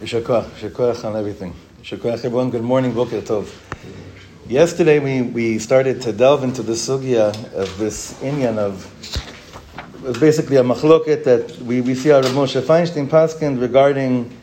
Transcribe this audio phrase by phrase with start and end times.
[0.00, 1.52] יישר kach, יישר kach on everything.
[1.82, 2.50] יישר kach, everyone.
[2.50, 3.46] Good morning, boker tov.
[4.48, 8.86] Yesterday we, we started to delve into the sugya of this inyan of
[10.02, 14.36] it was basically a machloket that we, we see our Rav Moshe Feinstein paskin regarding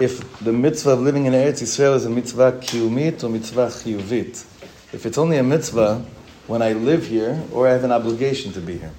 [0.00, 4.42] if the mitzvah of living in Eretz Yisrael is a mitzvah kiyumit or mitzvah chiyuvit.
[4.94, 6.02] If it's only a mitzvah
[6.46, 8.92] when I live here or I have an obligation to be here.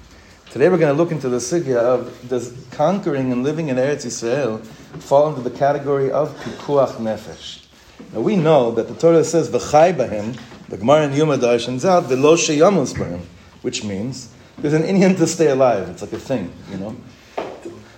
[0.50, 4.06] Today we're going to look into the sugya of does conquering and living in Eretz
[4.06, 7.66] Yisrael fall into the category of pikuach nefesh.
[8.14, 12.04] Now we know that the Torah says v'chai b'him, the Gemara in Yuma Darshan's out
[12.04, 13.20] v'lo sheyamus b'him,
[13.61, 15.86] which means there's an inyan to stay alive.
[15.90, 16.96] It's like a thing, you know.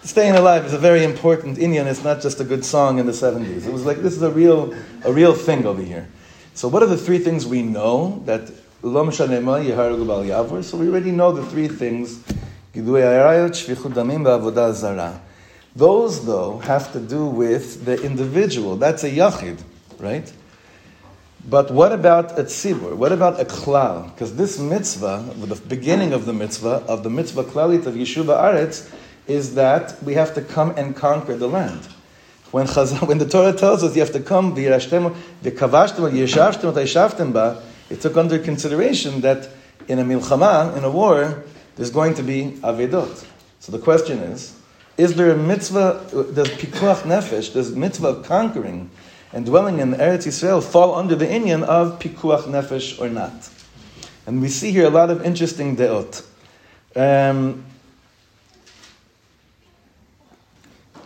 [0.03, 1.87] Staying alive is a very important inyan.
[1.87, 3.65] It's not just a good song in the 70s.
[3.65, 4.75] It was like this is a real,
[5.05, 6.09] a real thing over here.
[6.55, 8.51] So what are the three things we know that
[8.83, 12.23] so we already know the three things.
[15.77, 18.77] Those, though, have to do with the individual.
[18.77, 19.59] That's a yachid,
[19.99, 20.33] right?
[21.49, 22.97] But what about a tzibur?
[22.97, 24.13] What about a klal?
[24.13, 28.91] Because this mitzvah, the beginning of the mitzvah, of the mitzvah klalit of Yeshuva Aretz,
[29.27, 31.87] is that we have to come and conquer the land.
[32.51, 34.55] When, when the Torah tells us you have to come,
[37.91, 39.51] it took under consideration that
[39.89, 41.43] in a milchama, in a war,
[41.77, 43.27] there's going to be avedot.
[43.59, 44.57] So the question is,
[44.97, 48.91] is there a mitzvah, does pikuach nefesh, does mitzvah of conquering
[49.33, 53.51] and dwelling in Eretz Yisrael fall under the inyan of pikuach nefesh or not?
[54.27, 56.25] And we see here a lot of interesting deot.
[56.95, 57.65] Um,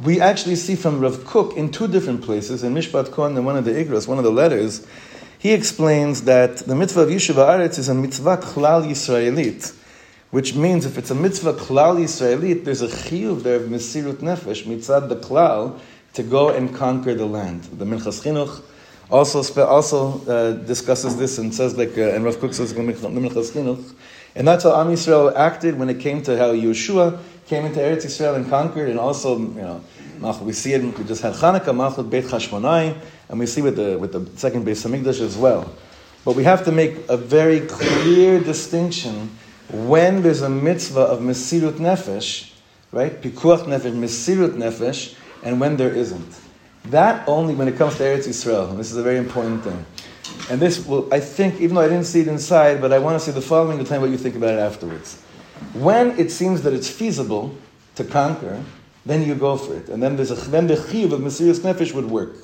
[0.03, 3.57] we actually see from Rav Kook in two different places, in Mishpat Kohen and one
[3.57, 4.87] of the Igros, one of the letters,
[5.45, 9.77] he explains that the mitzvah of Yeshiva Aretz is a mitzvah klal Yisraelit,
[10.31, 14.65] which means if it's a mitzvah klal Yisraelit, there's a chiyuv there of mesirut nefesh,
[14.65, 15.79] mitzad the klal,
[16.15, 17.65] to go and conquer the land.
[17.65, 18.63] The Minchas Chinuch
[19.11, 23.53] also, also uh, discusses this and says like, uh, and Rav Kook says, the Minchas
[23.53, 23.95] Chinuch,
[24.35, 28.07] and that's how Am Yisrael acted when it came to how Yehoshua came into Eretz
[28.07, 29.85] Yisrael and conquered, and also, you know,
[30.41, 32.97] we see it, we just had Chanukah, Malchut Beit Chashmonai,
[33.29, 35.73] and we see with the, with the second Beis Hamikdash as well.
[36.25, 39.31] But we have to make a very clear distinction
[39.71, 42.53] when there's a mitzvah of Mesirut Nefesh,
[42.93, 43.21] right?
[43.21, 46.41] Pikuach Nefesh, Mesirut Nefesh, and when there isn't.
[46.87, 49.85] That only when it comes to Eretz Yisrael, and this is a very important thing.
[50.51, 53.19] And this will, I think, even though I didn't see it inside, but I want
[53.19, 55.21] to see the following to tell me what you think about it afterwards.
[55.73, 57.57] When it seems that it's feasible
[57.95, 58.63] to conquer,
[59.07, 59.89] then you go for it.
[59.89, 62.37] And then, there's a, then the chiv of Mesiris Nefesh would work.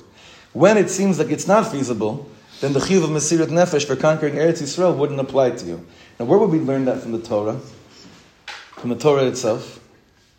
[0.53, 2.29] When it seems like it's not feasible,
[2.59, 5.85] then the chiv of Mesirat Nefesh for conquering Eretz Yisrael wouldn't apply to you.
[6.19, 7.59] Now, where would we learn that from the Torah?
[8.45, 9.79] From the Torah itself.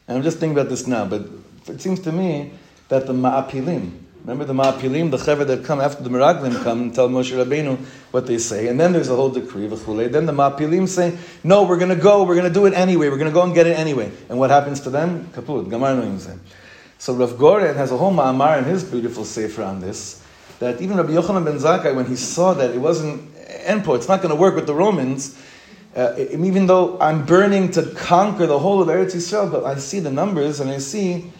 [0.07, 1.27] And I'm just thinking about this now, but
[1.67, 2.53] it seems to me
[2.89, 6.95] that the Ma'apilim, remember the Ma'apilim, the Chaver that come after the Meraglim come and
[6.95, 7.77] tell Moshe Rabbeinu
[8.13, 10.11] what they say, and then there's a whole decree, khuleh.
[10.11, 13.09] then the Ma'apilim say, no, we're going to go, we're going to do it anyway,
[13.09, 14.11] we're going to go and get it anyway.
[14.29, 15.29] And what happens to them?
[15.33, 16.39] Kaput, Gamar Noim
[17.03, 20.23] so Rav Goren has a whole ma'amar in his beautiful sefer on this,
[20.61, 23.35] that even Rabbi Yochanan ben Zakkai, when he saw that it wasn't,
[23.65, 25.37] Enpo, it's not going to work with the Romans,
[25.97, 29.99] uh, even though I'm burning to conquer the whole of Eretz Yisrael, but I see
[29.99, 31.33] the numbers and I see,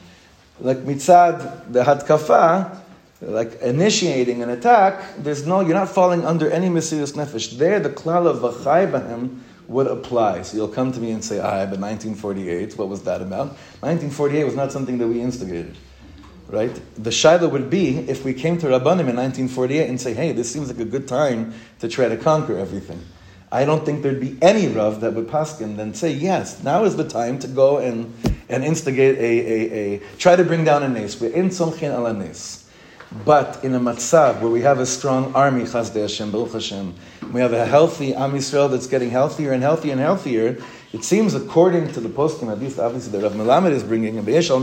[0.63, 2.79] like mitzad, the hatkafa,
[3.21, 7.59] like initiating an attack, there's no, you're not falling under any mesirus nefesh.
[7.59, 10.43] There, the klal of v'chai would apply.
[10.43, 13.49] So you'll come to me and say, ah, but 1948, what was that about?
[13.81, 15.77] 1948 was not something that we instigated.
[16.49, 16.75] Right?
[16.97, 20.53] The shaila would be if we came to Rabbanim in 1948 and say, hey, this
[20.53, 23.03] seems like a good time to try to conquer everything.
[23.51, 26.97] I don't think there'd be any Rav that would paskin then say, yes, now is
[26.97, 28.15] the time to go and,
[28.53, 31.21] and instigate a, a, a, try to bring down a nes.
[31.21, 32.69] We're in Somchin ala nes.
[33.25, 36.95] But in a matzav where we have a strong army, Chasdei Hashem, Baruch Hashem,
[37.33, 40.57] we have a healthy Am Yisrael that's getting healthier and healthier and healthier,
[40.93, 44.27] it seems according to the poskim, at least obviously that Rav Melamed is bringing, and
[44.27, 44.61] Be'esh al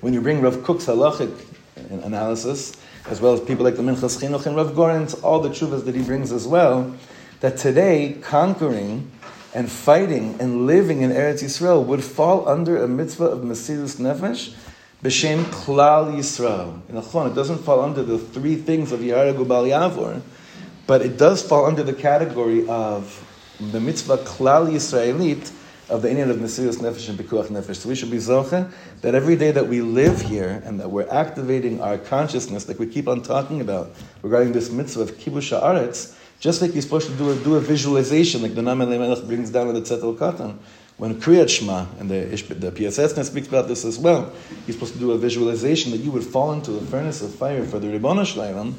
[0.00, 1.32] when you bring Rav Kook's halachic
[2.04, 2.76] analysis,
[3.08, 5.94] as well as people like the Minchas Chinuch and Rav Goren's, all the chuvas that
[5.94, 6.94] he brings as well,
[7.40, 9.10] that today conquering
[9.56, 14.54] and fighting and living in Eretz Yisrael would fall under a mitzvah of Mesirus Nefesh,
[15.02, 16.78] B'Shem Klal Yisrael.
[16.90, 20.20] In Achon, it doesn't fall under the three things of Yehareg v'al ya'avor,
[20.86, 23.24] but it does fall under the category of
[23.72, 25.50] the mitzvah Klal Yisraelit
[25.88, 27.76] of the inyan of Mesirus Nefesh and Pikuach Nefesh.
[27.76, 28.70] So we should be zoche
[29.00, 32.86] that every day that we live here and that we're activating our consciousness, like we
[32.86, 37.14] keep on talking about regarding this mitzvah of Kibush Haaretz, just like you're supposed to
[37.16, 40.58] do a, do a visualization, like the Noam Elimelech brings down with the Tzetel Katan,
[40.98, 42.24] when Kriyat Shema, and the,
[42.54, 44.32] the PSS speaks about this as well,
[44.66, 47.64] you're supposed to do a visualization that you would fall into the furnace of fire
[47.64, 48.74] for the Ribbono Shel Olam.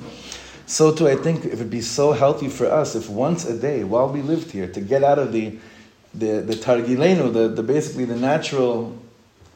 [0.65, 3.83] So too, I think it would be so healthy for us if once a day,
[3.83, 5.57] while we lived here, to get out of the
[6.13, 8.97] the, the targilenu, the, the basically the natural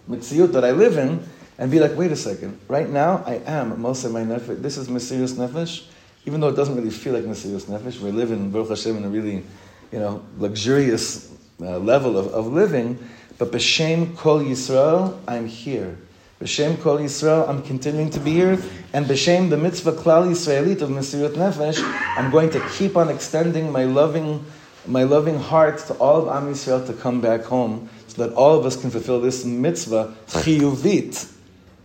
[0.09, 1.23] mitziut that I live in,
[1.57, 4.61] and be like, wait a second, right now I am most of my nefesh.
[4.61, 5.85] This is Mesiris Nefesh,
[6.25, 7.99] even though it doesn't really feel like Mesiris Nefesh.
[7.99, 9.43] We're living, Baruch Hashem, in a really,
[9.91, 12.99] you know, luxurious uh, level of, of living.
[13.37, 15.97] But B'Shem Kol Yisrael, I'm here.
[16.39, 18.59] B'Shem Kol Yisrael, I'm continuing to be here.
[18.93, 21.81] And B'Shem, the mitzvah klal Yisraelit of Mesirat Nefesh,
[22.17, 24.45] I'm going to keep on extending my loving,
[24.85, 28.59] my loving heart to all of Am Yisrael to come back home so that all
[28.59, 31.31] of us can fulfill this mitzvah chiyuvit.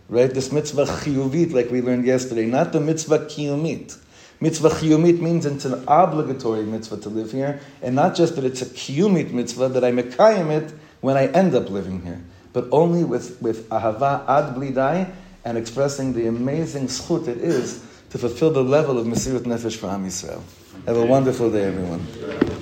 [0.09, 0.31] Right?
[0.31, 3.97] This mitzvah chiyuvit, like we learned yesterday, not the mitzvah kiyumit.
[4.39, 8.61] Mitzvah chiyumit means it's an obligatory mitzvah to live here, and not just that it's
[8.61, 12.21] a kiyumit mitzvah, that I mekayim it when I end up living here,
[12.53, 15.11] but only with, with ahava ad blidai
[15.43, 19.87] and expressing the amazing zchut it is to fulfill the level of Mesirat Nefesh for
[19.87, 20.41] Am Yisrael.
[20.85, 22.56] Have a wonderful day, everyone.